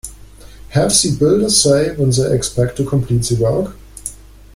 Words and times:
Have 0.69 0.89
the 0.93 1.15
builders 1.19 1.61
said 1.61 1.99
when 1.99 2.09
they 2.09 2.33
expect 2.33 2.75
to 2.77 2.83
complete 2.85 3.21
the 3.25 3.35
work? 3.35 3.75